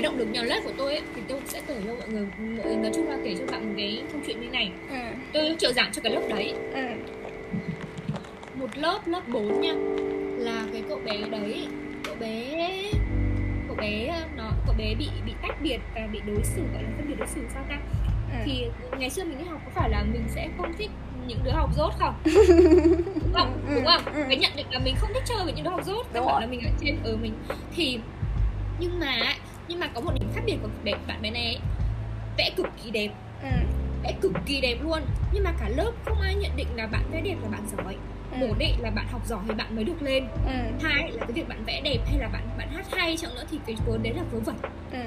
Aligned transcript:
cái 0.00 0.10
động 0.10 0.18
lực 0.18 0.28
nhỏ 0.32 0.42
nhất 0.42 0.62
của 0.64 0.72
tôi 0.76 0.92
ấy, 0.92 1.02
thì 1.16 1.22
tôi 1.28 1.40
sẽ 1.46 1.60
kể 1.66 1.74
cho 1.86 1.94
mọi 1.94 2.08
người 2.08 2.26
mọi 2.38 2.66
người 2.66 2.76
nói 2.76 2.90
chung 2.94 3.08
là 3.08 3.18
kể 3.24 3.34
cho 3.38 3.44
bạn 3.52 3.66
một 3.68 3.74
cái 3.76 4.02
câu 4.12 4.20
chuyện 4.26 4.40
như 4.40 4.48
này. 4.48 4.70
Ừ. 4.90 4.96
Tôi 5.32 5.56
trợ 5.58 5.72
giảng 5.72 5.92
cho 5.92 6.02
cái 6.02 6.12
lớp 6.12 6.20
đấy. 6.28 6.54
Ừ. 6.74 6.80
Một 8.54 8.78
lớp 8.78 9.00
lớp 9.06 9.28
4 9.28 9.60
nha 9.60 9.74
là 10.38 10.64
cái 10.72 10.82
cậu 10.88 11.00
bé 11.04 11.18
đấy 11.30 11.66
cậu 12.04 12.14
bé 12.20 12.66
cậu 13.68 13.76
bé 13.76 14.20
nó 14.36 14.50
cậu 14.66 14.74
bé 14.78 14.94
bị 14.94 15.08
bị 15.26 15.32
tách 15.42 15.62
biệt 15.62 15.78
và 15.94 16.00
bị 16.12 16.20
đối 16.26 16.44
xử 16.44 16.62
gọi 16.72 16.82
là 16.82 16.88
phân 16.96 17.08
biệt 17.08 17.14
đối 17.18 17.28
xử 17.28 17.40
sao 17.54 17.64
ta? 17.68 17.78
Ừ. 18.32 18.36
thì 18.44 18.64
ngày 18.98 19.10
xưa 19.10 19.24
mình 19.24 19.38
đi 19.38 19.44
học 19.44 19.60
có 19.64 19.70
phải 19.74 19.90
là 19.90 20.04
mình 20.12 20.22
sẽ 20.28 20.48
không 20.58 20.72
thích 20.78 20.90
những 21.26 21.38
đứa 21.44 21.50
học 21.50 21.70
dốt 21.76 21.92
không? 21.98 22.14
Đúng 23.04 23.32
không? 23.32 23.64
Ừ, 23.68 23.74
đúng 23.74 23.84
không? 23.86 24.14
ừ. 24.14 24.24
cái 24.28 24.36
nhận 24.36 24.52
định 24.56 24.66
là 24.70 24.78
mình 24.78 24.94
không 24.98 25.10
thích 25.14 25.22
chơi 25.26 25.44
với 25.44 25.52
những 25.52 25.64
đứa 25.64 25.70
học 25.70 25.84
dốt 25.84 26.06
Đúng 26.14 26.26
rồi. 26.26 26.40
là 26.40 26.46
mình 26.46 26.60
ở 26.60 26.70
trên 26.80 26.96
ở 27.04 27.16
mình. 27.16 27.32
Thì 27.76 27.98
nhưng 28.80 29.00
mà 29.00 29.34
nhưng 29.70 29.80
mà 29.80 29.86
có 29.94 30.00
một 30.00 30.12
điểm 30.20 30.28
khác 30.34 30.42
biệt 30.46 30.56
của 30.62 30.68
bé 30.84 30.92
bạn 31.06 31.22
bé 31.22 31.30
này 31.30 31.44
ấy, 31.44 31.58
vẽ 32.38 32.50
cực 32.56 32.66
kỳ 32.84 32.90
đẹp. 32.90 33.08
Ừ. 33.42 33.48
Vẽ 34.02 34.14
cực 34.20 34.32
kỳ 34.46 34.60
đẹp 34.60 34.76
luôn. 34.82 35.02
Nhưng 35.32 35.44
mà 35.44 35.52
cả 35.60 35.68
lớp 35.68 35.92
không 36.04 36.20
ai 36.20 36.34
nhận 36.34 36.56
định 36.56 36.66
là 36.76 36.86
bạn 36.86 37.02
vẽ 37.12 37.20
đẹp 37.20 37.36
là 37.42 37.48
bạn 37.48 37.62
giỏi. 37.76 37.96
Ừ. 38.32 38.46
Một 38.46 38.54
ấy 38.58 38.74
là 38.78 38.90
bạn 38.90 39.06
học 39.10 39.26
giỏi 39.26 39.40
thì 39.48 39.54
bạn 39.54 39.76
mới 39.76 39.84
được 39.84 40.02
lên. 40.02 40.24
Ừ. 40.46 40.52
Hai 40.82 41.12
là 41.12 41.24
cái 41.26 41.32
việc 41.32 41.48
bạn 41.48 41.64
vẽ 41.64 41.80
đẹp 41.84 41.98
hay 42.06 42.18
là 42.18 42.28
bạn 42.28 42.42
bạn 42.58 42.68
hát 42.74 42.86
hay 42.92 43.16
chẳng 43.16 43.34
nữa 43.34 43.44
thì 43.50 43.58
cái 43.66 43.76
vốn 43.86 44.02
đấy 44.02 44.12
là 44.12 44.22
vớ 44.32 44.38
vẩn. 44.38 44.56
Ừ. 44.92 44.98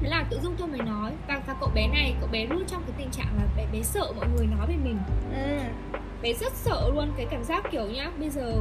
Thế 0.00 0.08
là 0.08 0.24
tự 0.30 0.40
dưng 0.42 0.54
tôi 0.58 0.68
mới 0.68 0.80
nói 0.80 1.12
và, 1.28 1.40
và 1.46 1.54
cậu 1.60 1.70
bé 1.74 1.88
này 1.88 2.14
cậu 2.20 2.28
bé 2.32 2.46
luôn 2.46 2.64
trong 2.66 2.82
cái 2.82 2.94
tình 2.98 3.10
trạng 3.10 3.36
là 3.36 3.44
bé 3.56 3.66
bé 3.72 3.82
sợ 3.82 4.12
mọi 4.16 4.26
người 4.36 4.46
nói 4.46 4.66
về 4.68 4.76
mình. 4.84 4.98
Ừ 5.34 5.58
bé 6.24 6.32
rất 6.32 6.52
sợ 6.52 6.90
luôn 6.94 7.08
cái 7.16 7.26
cảm 7.30 7.44
giác 7.44 7.64
kiểu 7.70 7.86
nhá 7.86 8.10
bây 8.18 8.30
giờ 8.30 8.52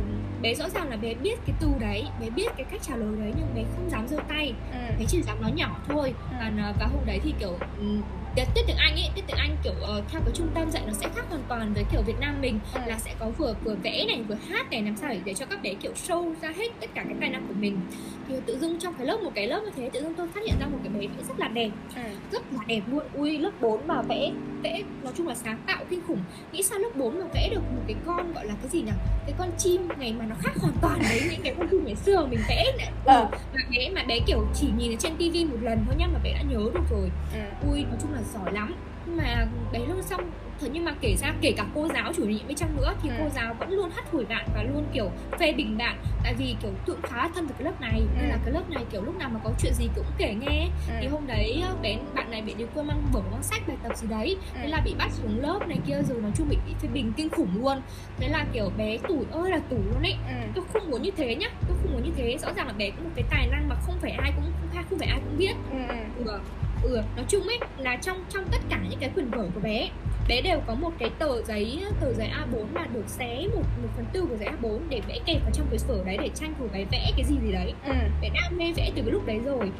bé 0.41 0.53
rõ 0.53 0.69
ràng 0.69 0.89
là 0.89 0.97
bé 0.97 1.13
biết 1.13 1.39
cái 1.45 1.55
từ 1.59 1.67
đấy 1.79 2.05
bé 2.21 2.29
biết 2.29 2.47
cái 2.57 2.65
cách 2.71 2.81
trả 2.83 2.95
lời 2.95 3.15
đấy 3.19 3.33
nhưng 3.37 3.55
bé 3.55 3.63
không 3.75 3.89
dám 3.89 4.07
giơ 4.07 4.17
tay. 4.29 4.53
Ừ. 4.71 4.79
Bé 4.99 5.05
chỉ 5.07 5.21
dám 5.21 5.41
nói 5.41 5.51
nhỏ 5.55 5.77
thôi. 5.87 6.13
Và, 6.31 6.73
và 6.79 6.85
hôm 6.85 7.05
đấy 7.05 7.19
thì 7.23 7.33
kiểu 7.39 7.57
ừm, 7.79 8.01
tiết 8.35 8.43
tiết 8.55 8.61
tiếng 8.67 8.77
Anh 8.77 8.93
ấy 8.95 9.09
tiết 9.15 9.21
tiếng 9.27 9.37
Anh 9.37 9.57
kiểu 9.63 9.73
ờ, 9.81 10.03
theo 10.09 10.21
cái 10.25 10.33
trung 10.35 10.47
tâm 10.53 10.71
dạy 10.71 10.83
nó 10.87 10.93
sẽ 10.93 11.07
khác 11.15 11.25
hoàn 11.29 11.41
toàn 11.47 11.73
với 11.73 11.83
kiểu 11.91 12.01
Việt 12.01 12.19
Nam 12.19 12.41
mình. 12.41 12.59
Ừ. 12.73 12.81
là 12.85 12.99
sẽ 12.99 13.13
có 13.19 13.29
vừa 13.37 13.55
vừa 13.63 13.75
vẽ 13.83 14.05
này 14.07 14.23
vừa 14.27 14.35
hát 14.49 14.71
này 14.71 14.81
làm 14.81 14.97
sao 14.97 15.09
để, 15.09 15.19
để 15.25 15.33
cho 15.33 15.45
các 15.45 15.61
bé 15.61 15.73
kiểu 15.73 15.91
show 16.07 16.33
ra 16.41 16.49
hết 16.57 16.67
tất 16.81 16.87
cả 16.93 17.03
cái 17.03 17.15
tài 17.19 17.29
năng 17.29 17.47
của 17.47 17.53
mình. 17.53 17.79
Thì 18.27 18.35
tự 18.45 18.59
dưng 18.59 18.79
trong 18.79 18.93
cái 18.97 19.07
lớp 19.07 19.17
một 19.23 19.31
cái 19.35 19.47
lớp 19.47 19.61
như 19.63 19.71
thế 19.75 19.89
tự 19.93 20.01
dưng 20.01 20.13
tôi 20.13 20.27
phát 20.27 20.41
hiện 20.45 20.55
ra 20.59 20.67
một 20.67 20.77
cái 20.83 20.93
bé 20.93 21.07
vẽ 21.07 21.23
rất 21.27 21.39
là 21.39 21.47
đẹp 21.47 21.69
ừ. 21.95 22.01
rất 22.31 22.53
là 22.53 22.59
đẹp 22.67 22.81
luôn. 22.87 23.03
Ui 23.13 23.37
lớp 23.37 23.51
4 23.61 23.87
mà 23.87 24.01
vẽ 24.01 24.31
vẽ 24.63 24.83
nói 25.03 25.13
chung 25.17 25.27
là 25.27 25.35
sáng 25.35 25.57
tạo 25.67 25.85
kinh 25.89 26.01
khủng. 26.07 26.19
Nghĩ 26.51 26.63
sao 26.63 26.79
lớp 26.79 26.89
4 26.95 27.19
mà 27.19 27.25
vẽ 27.33 27.49
được 27.51 27.61
một 27.75 27.81
cái 27.87 27.95
con 28.05 28.33
gọi 28.33 28.45
là 28.45 28.53
cái 28.61 28.69
gì 28.69 28.81
nhỉ? 28.81 28.91
Cái 29.25 29.33
con 29.37 29.49
chim 29.57 29.87
này 29.99 30.13
mà 30.19 30.25
nó 30.25 30.35
khác 30.39 30.51
hoàn 30.57 30.73
toàn 30.81 30.99
những 31.29 31.32
cái 31.43 31.53
con 31.57 31.67
chim 31.71 31.85
ngày 31.85 31.95
xưa 31.95 32.25
mình 32.25 32.39
vẽ 32.49 32.65
này 32.77 32.91
Ờ. 33.05 33.27
mà 33.53 33.59
bé 33.71 33.89
mà 33.89 34.03
bé 34.03 34.19
kiểu 34.27 34.47
chỉ 34.55 34.67
nhìn 34.77 34.91
ở 34.91 34.95
trên 34.99 35.15
tivi 35.17 35.45
một 35.45 35.57
lần 35.61 35.83
thôi 35.85 35.95
nhá 35.97 36.07
mà 36.13 36.19
bé 36.23 36.33
đã 36.33 36.41
nhớ 36.41 36.59
được 36.73 36.83
rồi. 36.91 37.09
Ừ. 37.33 37.69
Ui 37.71 37.83
nói 37.83 37.95
chung 38.01 38.13
là 38.13 38.19
giỏi 38.33 38.53
lắm 38.53 38.75
nhưng 39.15 39.23
mà 39.25 39.45
bé 39.71 39.79
luôn 39.79 40.01
xong 40.03 40.31
thế 40.59 40.69
nhưng 40.73 40.85
mà 40.85 40.93
kể 41.01 41.15
ra 41.21 41.33
kể 41.41 41.51
cả 41.57 41.65
cô 41.75 41.87
giáo 41.93 42.13
chủ 42.13 42.25
nhiệm 42.25 42.47
bên 42.47 42.57
trong 42.57 42.75
nữa 42.77 42.93
thì 43.03 43.09
Ừ. 43.09 43.15
cô 43.19 43.29
giáo 43.29 43.53
vẫn 43.59 43.71
luôn 43.71 43.89
hắt 43.95 44.11
hủi 44.11 44.25
bạn 44.25 44.45
và 44.55 44.63
luôn 44.63 44.85
kiểu 44.93 45.09
phê 45.39 45.53
bình 45.53 45.77
bạn. 45.77 45.95
Tại 46.23 46.33
vì 46.33 46.55
kiểu 46.61 46.71
tụi 46.85 46.95
khá 47.03 47.15
là 47.17 47.29
thân 47.35 47.45
với 47.47 47.55
cái 47.59 47.65
lớp 47.65 47.81
này 47.81 48.01
nên 48.15 48.23
Ừ. 48.25 48.29
là 48.29 48.37
cái 48.45 48.53
lớp 48.53 48.69
này 48.69 48.83
kiểu 48.91 49.01
lúc 49.03 49.15
nào 49.17 49.29
mà 49.29 49.39
có 49.43 49.51
chuyện 49.61 49.73
gì 49.73 49.89
cũng 49.95 50.05
kể 50.17 50.33
nghe. 50.33 50.67
Thì 50.99 51.05
ừ 51.07 51.11
hôm 51.11 51.27
đấy 51.27 51.61
ờ, 51.67 51.75
bé 51.81 51.97
bạn 52.13 52.31
này 52.31 52.41
bị 52.41 52.53
điều 52.57 52.67
cơ 52.75 52.83
mang 52.83 53.01
vở 53.11 53.21
mang 53.31 53.43
sách 53.43 53.67
bài 53.67 53.77
tập 53.83 53.97
gì 53.97 54.07
đấy 54.07 54.37
thế 54.53 54.67
là 54.67 54.81
bị 54.85 54.95
bắt 54.97 55.09
xuống 55.11 55.39
lớp 55.41 55.67
này 55.67 55.77
kia 55.87 56.01
rồi 56.09 56.21
nói 56.21 56.31
chung 56.35 56.49
bị, 56.49 56.57
phê 56.81 56.87
bình 56.93 57.13
kinh 57.17 57.29
khủng 57.29 57.63
luôn. 57.63 57.81
Thế 58.19 58.27
là 58.27 58.45
kiểu 58.53 58.69
bé 58.77 58.97
tủi 59.07 59.25
ơi 59.31 59.51
là 59.51 59.59
tủi 59.69 59.79
luôn 59.79 60.01
ấy. 60.01 60.15
Ừ. 60.27 60.33
Tôi 60.55 60.65
không 60.73 60.91
muốn 60.91 61.01
như 61.01 61.11
thế 61.17 61.35
nhá 61.35 61.47
tôi 61.67 61.72
muốn 61.93 62.03
như 62.03 62.11
thế 62.17 62.37
rõ 62.37 62.47
ràng 62.55 62.67
là 62.67 62.73
bé 62.73 62.89
có 62.89 63.03
một 63.03 63.09
cái 63.15 63.25
tài 63.29 63.47
năng 63.47 63.69
mà 63.69 63.75
không 63.85 63.95
phải 64.01 64.11
ai 64.11 64.31
cũng 64.35 64.51
không, 64.89 64.99
phải 64.99 65.07
ai 65.07 65.19
cũng 65.25 65.37
biết. 65.37 65.53
Ừ 65.71 65.77
ừ. 66.25 66.39
Ừ, 66.83 66.95
ừ. 66.95 67.01
Nói 67.15 67.25
chung 67.27 67.43
ấy 67.43 67.59
là 67.77 67.95
trong 67.95 68.23
trong 68.29 68.43
tất 68.51 68.57
cả 68.69 68.79
những 68.89 68.99
cái 68.99 69.09
quyển 69.09 69.29
vở 69.29 69.47
của 69.53 69.59
bé 69.59 69.89
bé 70.27 70.41
đều 70.41 70.59
có 70.67 70.75
một 70.75 70.91
cái 70.99 71.09
tờ 71.19 71.43
giấy 71.43 71.83
tờ 72.01 72.13
giấy 72.13 72.27
A4 72.27 72.65
mà 72.73 72.85
được 72.93 73.07
xé 73.07 73.47
một 73.55 73.63
một 73.81 73.89
phần 73.95 74.05
tư 74.13 74.25
của 74.29 74.35
giấy 74.37 74.49
A4 74.61 74.79
để 74.89 75.01
vẽ 75.07 75.19
kẹp 75.25 75.41
vào 75.43 75.51
trong 75.53 75.67
cái 75.69 75.79
sổ 75.79 76.03
đấy 76.05 76.17
để 76.21 76.29
tranh 76.35 76.53
thủ 76.59 76.67
bé 76.73 76.85
vẽ 76.91 77.11
cái 77.17 77.25
gì 77.25 77.35
gì 77.45 77.51
đấy. 77.51 77.73
Ừ. 77.85 77.93
Bé 78.21 78.29
đam 78.33 78.57
mê 78.57 78.73
vẽ 78.75 78.91
từ 78.95 79.01
cái 79.01 79.11
lúc 79.11 79.25
đấy 79.25 79.39
rồi. 79.45 79.71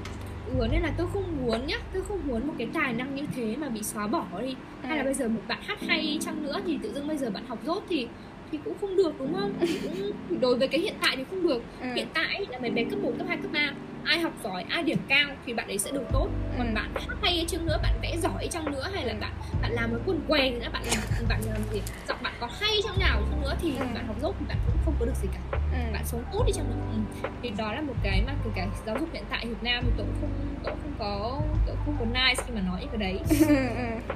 Ừ, 0.60 0.68
nên 0.72 0.82
là 0.82 0.94
tôi 0.98 1.08
không 1.14 1.46
muốn 1.46 1.68
nhá 1.68 1.78
tôi 1.94 2.04
không 2.08 2.20
muốn 2.28 2.48
một 2.48 2.54
cái 2.58 2.68
tài 2.74 2.94
năng 2.94 3.16
như 3.16 3.26
thế 3.36 3.56
mà 3.56 3.70
bị 3.70 3.84
xóa 3.84 4.08
bỏ 4.08 4.26
đi. 4.42 4.56
Hay 4.84 4.98
là 4.98 5.04
bây 5.04 5.14
giờ 5.14 5.28
một 5.28 5.42
bạn 5.48 5.60
hát 5.62 5.80
hay 5.88 6.18
chăng 6.22 6.44
nữa 6.44 6.62
thì 6.66 6.80
tự 6.84 6.94
dưng 6.94 7.08
bây 7.08 7.18
giờ 7.18 7.30
bạn 7.30 7.46
học 7.48 7.60
dốt 7.66 7.84
thì 7.90 8.08
thì 8.54 8.60
cũng 8.66 8.74
không 8.82 8.96
được 8.98 9.12
đúng 9.20 9.34
không? 9.34 9.52
Cũng 9.84 10.12
đối 10.42 10.56
với 10.58 10.68
cái 10.68 10.82
hiện 10.82 10.94
tại 11.02 11.16
thì 11.18 11.24
không 11.30 11.48
được. 11.48 11.62
Ừ. 11.82 11.88
Hiện 11.96 12.08
tại 12.14 12.46
là 12.50 12.60
mấy 12.60 12.70
bé 12.72 12.84
cấp 12.84 13.00
1, 13.00 13.12
cấp 13.18 13.28
2, 13.28 13.38
cấp 13.38 13.52
3 13.54 13.60
ai 14.06 14.20
học 14.20 14.34
giỏi 14.44 14.64
ai 14.70 14.84
điểm 14.84 14.98
cao 15.08 15.30
thì 15.46 15.54
bạn 15.54 15.68
ấy 15.68 15.78
sẽ 15.78 15.92
được 15.92 16.04
tốt. 16.12 16.28
Còn 16.58 16.68
Ừ. 16.68 16.74
bạn 16.76 16.90
hát 16.96 17.16
hay 17.22 17.46
chăng 17.48 17.66
nữa 17.66 17.78
bạn 17.84 17.94
vẽ 18.02 18.18
giỏi 18.18 18.48
chăng 18.52 18.72
nữa 18.72 18.88
hay 18.94 19.06
là 19.06 19.14
bạn 19.22 19.32
bạn 19.62 19.72
làm 19.72 19.92
một 19.92 19.98
quần 20.06 20.20
què 20.28 20.40
thì 20.52 20.60
nữa 20.60 20.68
bạn 20.74 20.84
làm 20.86 21.28
bạn 21.30 21.42
làm 21.48 21.62
gì 21.74 21.82
giọng 22.08 22.18
bạn 22.24 22.34
có 22.40 22.48
hay 22.60 22.72
chăng 22.84 23.00
nào 23.00 23.22
chăng 23.32 23.42
nữa 23.42 23.54
thì 23.62 23.74
Ừ. 23.80 23.86
bạn 23.96 24.08
học 24.08 24.16
dốt 24.22 24.36
thì 24.40 24.46
bạn 24.50 24.58
cũng 24.68 24.76
không 24.86 24.94
có 25.00 25.06
được 25.06 25.16
gì 25.22 25.28
cả. 25.34 25.58
Ừ. 25.72 25.78
Bạn 25.94 26.02
sống 26.06 26.24
tốt 26.34 26.44
đi 26.48 26.54
chăng 26.56 26.66
nữa 26.70 26.76
ừ. 27.24 27.30
thì 27.44 27.50
đó 27.58 27.74
là 27.74 27.82
một 27.82 27.94
cái 28.04 28.24
mà 28.28 28.34
kể 28.44 28.50
cả 28.56 28.68
giáo 28.86 28.98
dục 29.00 29.10
hiện 29.14 29.24
tại 29.30 29.46
Việt 29.46 29.64
Nam 29.64 29.84
thì 29.86 29.92
tôi 29.98 30.06
cũng 30.06 30.16
không 30.22 30.32
tôi 30.64 30.74
cũng 30.74 30.82
không 30.84 30.94
có 31.00 31.42
tôi 31.68 31.76
không 31.86 31.96
có 32.00 32.06
nice 32.06 32.44
khi 32.48 32.54
mà 32.56 32.62
nói 32.62 32.80
những 32.82 32.90
cái 32.90 32.98
đấy. 32.98 33.20
Ừ 33.48 33.56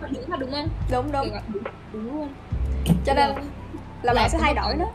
ừ. 0.01 0.07
Đúng 0.13 0.31
là 0.31 0.37
đúng 0.37 0.51
không? 0.51 0.69
Đúng 0.91 1.11
đúng. 1.11 1.29
Đúng, 1.53 1.63
đúng 1.93 2.05
luôn. 2.15 2.29
Cho 3.05 3.13
nên. 3.13 3.31
Là 4.03 4.13
Là 4.13 4.21
bạn 4.21 4.29
sẽ 4.29 4.37
thay 4.41 4.53
đổi 4.53 4.75
nó 4.75 4.85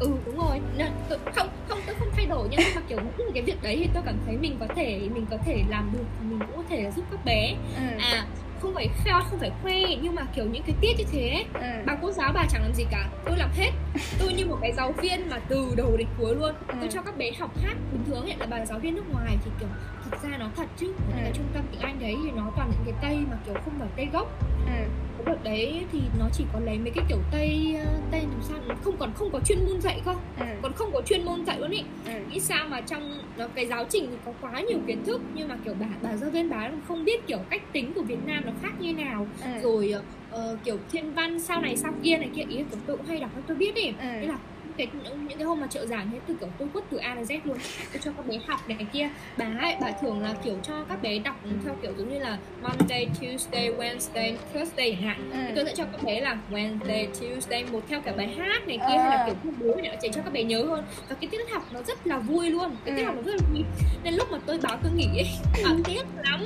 ừ 0.00 0.10
đúng 0.26 0.36
rồi. 0.36 0.60
Nên 0.76 0.92
tôi, 1.08 1.18
không 1.34 1.48
không 1.68 1.78
tôi 1.86 1.94
không 1.98 2.08
thay 2.16 2.26
đổi 2.26 2.48
nhưng 2.50 2.60
mà 2.74 2.80
kiểu 2.88 2.98
những 3.18 3.30
cái 3.34 3.42
việc 3.42 3.62
đấy 3.62 3.76
thì 3.80 3.88
tôi 3.94 4.02
cảm 4.06 4.14
thấy 4.26 4.36
mình 4.36 4.56
có 4.60 4.66
thể 4.76 5.08
mình 5.14 5.26
có 5.30 5.36
thể 5.46 5.62
làm 5.68 5.90
được 5.92 6.04
mình 6.22 6.38
cũng 6.38 6.56
có 6.56 6.62
thể 6.68 6.90
giúp 6.96 7.04
các 7.10 7.24
bé. 7.24 7.54
Ừ. 7.76 7.82
À 7.98 8.24
không 8.62 8.74
phải 8.74 8.88
khoe 9.04 9.12
không 9.30 9.38
phải 9.38 9.50
khoe 9.62 9.74
nhưng 10.02 10.14
mà 10.14 10.22
kiểu 10.34 10.44
những 10.44 10.62
cái 10.62 10.76
tiết 10.80 10.92
như 10.98 11.04
thế. 11.12 11.28
Ấy, 11.30 11.44
ừ. 11.72 11.82
Bà 11.86 11.96
cô 12.02 12.10
giáo 12.12 12.32
bà 12.34 12.44
chẳng 12.50 12.62
làm 12.62 12.74
gì 12.74 12.84
cả 12.90 13.08
tôi 13.24 13.36
làm 13.38 13.50
hết. 13.56 13.70
Tôi 14.18 14.32
như 14.32 14.46
một 14.46 14.58
cái 14.62 14.72
giáo 14.72 14.92
viên 14.92 15.30
mà 15.30 15.38
từ 15.48 15.68
đầu 15.76 15.96
đến 15.96 16.06
cuối 16.18 16.34
luôn. 16.36 16.54
Ừ. 16.68 16.74
tôi 16.80 16.88
cho 16.92 17.02
các 17.02 17.16
bé 17.18 17.30
học 17.38 17.50
hát 17.62 17.74
bình 17.92 18.02
thường 18.06 18.22
ấy 18.22 18.34
là 18.38 18.46
bà 18.46 18.66
giáo 18.66 18.78
viên 18.78 18.94
nước 18.94 19.04
ngoài 19.12 19.36
thì 19.44 19.50
kiểu 19.60 19.68
thực 20.04 20.22
ra 20.22 20.36
nó 20.38 20.46
thật 20.56 20.66
chứ. 20.76 20.86
Những 20.86 21.16
cái 21.16 21.24
Ừ. 21.26 21.32
trung 21.34 21.46
tâm 21.54 21.62
tiếng 21.72 21.80
anh 21.80 22.00
đấy 22.00 22.16
thì 22.24 22.30
nó 22.30 22.50
toàn 22.56 22.70
những 22.70 22.84
cái 22.84 22.94
tây 23.02 23.18
mà 23.30 23.36
kiểu 23.46 23.54
không 23.64 23.74
phải 23.78 23.88
tây 23.96 24.08
gốc. 24.12 24.28
Ừ 24.66 24.72
cái 25.18 25.24
đợt 25.34 25.44
đấy 25.44 25.84
thì 25.92 26.00
nó 26.18 26.26
chỉ 26.32 26.44
có 26.52 26.58
lấy 26.60 26.78
mấy 26.78 26.90
cái 26.90 27.04
kiểu 27.08 27.18
tây 27.30 27.76
ờ, 27.84 27.90
tây 28.10 28.20
làm 28.20 28.42
sao 28.42 28.58
không 28.84 28.96
còn 28.98 29.10
không 29.14 29.30
có 29.32 29.40
chuyên 29.40 29.58
môn 29.66 29.80
dạy 29.80 30.00
cơ. 30.04 30.14
Ừ. 30.40 30.46
Còn 30.62 30.72
không 30.72 30.92
có 30.92 31.02
chuyên 31.02 31.24
môn 31.24 31.44
dạy 31.44 31.58
luôn 31.60 31.70
ý. 31.70 31.82
Ừ. 32.06 32.12
Nghĩ 32.30 32.40
sao 32.40 32.68
mà 32.68 32.80
trong 32.80 33.18
nó 33.38 33.46
cái 33.54 33.66
giáo 33.66 33.84
trình 33.90 34.06
thì 34.10 34.16
có 34.24 34.32
quá 34.40 34.60
nhiều 34.60 34.78
kiến 34.86 35.04
thức 35.04 35.20
nhưng 35.34 35.48
mà 35.48 35.56
kiểu 35.64 35.74
bà 35.80 35.86
bà 36.02 36.16
giáo 36.16 36.30
viên 36.30 36.50
bà 36.50 36.70
không 36.88 37.04
biết 37.04 37.26
kiểu 37.26 37.38
cách 37.50 37.62
tính 37.72 37.92
của 37.94 38.02
Việt 38.02 38.26
Nam 38.26 38.42
nó 38.46 38.52
khác 38.62 38.72
như 38.80 38.92
nào. 38.92 39.26
Ừ. 39.44 39.48
Rồi 39.62 39.90
ờ, 39.90 40.02
ờ, 40.30 40.56
kiểu 40.64 40.78
thiên 40.92 41.14
văn 41.14 41.40
sau 41.40 41.60
này 41.60 41.76
sau 41.76 41.92
kia 42.02 42.16
này 42.16 42.30
kia 42.34 42.42
ý 42.48 42.64
tôi 42.86 42.96
cũng 42.96 43.06
hay 43.06 43.20
đọc 43.20 43.30
tôi 43.46 43.56
biết 43.56 43.74
đi 43.74 43.86
Ừ. 43.86 43.94
thế 44.00 44.26
là 44.26 44.38
cái 44.76 44.86
những 45.28 45.38
cái 45.38 45.44
hôm 45.46 45.60
mà 45.60 45.66
trợ 45.66 45.86
giảng 45.86 46.10
thế 46.12 46.18
từ 46.26 46.34
kiểu 46.40 46.48
tôi 46.58 46.68
quất 46.72 46.84
từ 46.90 46.96
A 46.96 47.14
đến 47.14 47.24
Z 47.24 47.38
luôn. 47.44 47.58
Tôi 47.92 48.00
cho 48.04 48.10
các 48.16 48.26
bé 48.26 48.38
học 48.46 48.60
này 48.68 48.86
kia. 48.92 49.08
Bà 49.36 49.44
ấy 49.60 49.74
bà 49.80 49.90
thường 49.90 50.20
là 50.22 50.34
kiểu 50.44 50.56
cho 50.62 50.84
các 50.88 51.02
bé 51.02 51.18
đọc 51.18 51.40
theo 51.64 51.74
kiểu 51.82 51.92
giống 51.98 52.12
như 52.12 52.18
là 52.18 52.38
Monday 52.62 53.08
Tuesday 53.20 53.70
Wednesday 53.78 54.34
Thursday 54.54 54.90
chẳng 54.92 55.02
hạn. 55.02 55.30
Ừ. 55.32 55.38
Tôi 55.56 55.64
sẽ 55.66 55.72
cho 55.76 55.84
các 55.84 56.02
bé 56.02 56.20
là 56.20 56.36
Wednesday 56.50 57.06
Tuesday 57.20 57.64
một 57.72 57.80
theo 57.88 58.00
cả 58.00 58.12
bài 58.16 58.34
hát 58.38 58.68
này 58.68 58.76
kia 58.78 58.96
hay 58.98 59.10
là 59.10 59.16
À. 59.16 59.26
kiểu 59.26 59.52
bố 59.60 59.74
này 59.82 59.98
để 60.02 60.08
cho 60.14 60.22
các 60.24 60.32
bé 60.32 60.42
nhớ 60.42 60.64
hơn. 60.64 60.84
Và 61.08 61.16
cái 61.20 61.28
tiết 61.30 61.50
học 61.52 61.62
nó 61.72 61.82
rất 61.82 62.06
là 62.06 62.18
vui 62.18 62.50
luôn. 62.50 62.76
Cái 62.84 62.94
tiết 62.96 63.02
Ừ. 63.02 63.06
học 63.06 63.14
nó 63.16 63.22
rất 63.22 63.32
là 63.40 63.46
vui. 63.52 63.62
Nên 64.04 64.14
lúc 64.14 64.32
mà 64.32 64.38
tôi 64.46 64.58
báo 64.62 64.78
tôi 64.82 64.92
nghỉ 64.92 65.06
ấy 65.06 65.28
bảo 65.64 65.74
tiếc 65.84 66.02
lắm. 66.24 66.40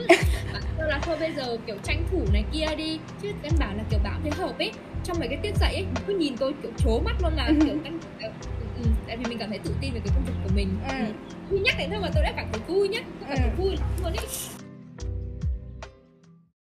Bảo 0.53 0.63
tôi 0.79 0.89
là 0.89 0.99
thôi 1.03 1.17
bây 1.21 1.33
giờ 1.33 1.57
kiểu 1.67 1.77
tranh 1.83 2.05
thủ 2.11 2.25
này 2.33 2.45
kia 2.53 2.67
đi. 2.77 2.99
Chứ 3.23 3.33
căn 3.43 3.53
bản 3.59 3.77
là 3.77 3.83
kiểu 3.91 4.01
bảo 4.05 4.15
thấy 4.23 4.31
hợp 4.37 4.59
ấy 4.59 4.73
trong 5.09 5.19
mấy 5.19 5.29
cái 5.29 5.39
tiết 5.43 5.57
dạy 5.61 5.75
ấy 5.75 5.85
cứ 6.07 6.17
nhìn 6.19 6.37
tôi 6.37 6.53
kiểu 6.63 6.71
trố 6.79 7.01
mắt 7.05 7.17
luôn 7.23 7.33
là 7.37 7.47
Ừ. 7.47 7.55
kiểu 7.67 7.77
căn 7.85 7.99
ừ, 8.21 8.29
ừ, 8.83 8.89
tại 9.07 9.17
vì 9.17 9.25
mình 9.29 9.39
cảm 9.39 9.49
thấy 9.51 9.59
tự 9.59 9.71
tin 9.81 9.95
về 9.95 10.01
cái 10.05 10.13
công 10.15 10.25
việc 10.25 10.33
của 10.45 10.51
mình 10.55 10.69
Ừ. 10.89 10.95
Khi 11.51 11.59
nhắc 11.59 11.75
đến 11.79 11.91
thôi 11.91 11.99
mà 12.03 12.09
tôi 12.15 12.23
đã 12.23 12.33
cảm 12.37 12.47
thấy 12.53 12.61
vui 12.69 12.89
nhá 12.89 13.01
tôi 13.21 13.29
cảm 13.29 13.39
thấy 13.39 13.51
vui 13.59 13.77
luôn 14.03 14.13
ấy 14.13 14.27